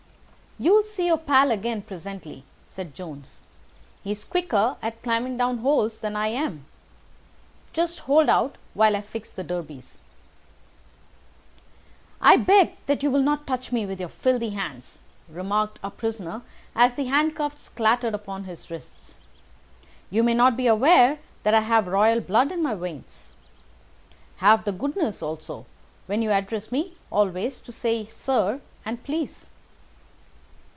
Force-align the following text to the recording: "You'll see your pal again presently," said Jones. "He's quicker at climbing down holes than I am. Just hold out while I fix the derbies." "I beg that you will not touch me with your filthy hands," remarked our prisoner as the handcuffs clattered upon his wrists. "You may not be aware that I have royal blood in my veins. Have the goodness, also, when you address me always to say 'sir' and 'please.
"You'll 0.59 0.83
see 0.83 1.07
your 1.07 1.17
pal 1.17 1.49
again 1.49 1.81
presently," 1.81 2.43
said 2.67 2.93
Jones. 2.93 3.41
"He's 4.03 4.23
quicker 4.23 4.75
at 4.79 5.01
climbing 5.01 5.35
down 5.35 5.59
holes 5.59 6.01
than 6.01 6.15
I 6.15 6.27
am. 6.27 6.65
Just 7.73 7.99
hold 8.01 8.29
out 8.29 8.57
while 8.75 8.95
I 8.95 9.01
fix 9.01 9.31
the 9.31 9.43
derbies." 9.43 10.01
"I 12.21 12.37
beg 12.37 12.77
that 12.85 13.01
you 13.01 13.09
will 13.09 13.23
not 13.23 13.47
touch 13.47 13.71
me 13.71 13.87
with 13.87 13.99
your 13.99 14.07
filthy 14.09 14.51
hands," 14.51 14.99
remarked 15.27 15.79
our 15.83 15.89
prisoner 15.89 16.43
as 16.75 16.93
the 16.93 17.05
handcuffs 17.05 17.67
clattered 17.67 18.13
upon 18.13 18.43
his 18.43 18.69
wrists. 18.69 19.17
"You 20.11 20.21
may 20.21 20.35
not 20.35 20.55
be 20.55 20.67
aware 20.67 21.17
that 21.41 21.55
I 21.55 21.61
have 21.61 21.87
royal 21.87 22.19
blood 22.21 22.51
in 22.51 22.61
my 22.61 22.75
veins. 22.75 23.31
Have 24.37 24.65
the 24.65 24.71
goodness, 24.71 25.23
also, 25.23 25.65
when 26.05 26.21
you 26.21 26.29
address 26.29 26.71
me 26.71 26.93
always 27.11 27.59
to 27.61 27.71
say 27.71 28.05
'sir' 28.05 28.61
and 28.85 29.03
'please. 29.03 29.47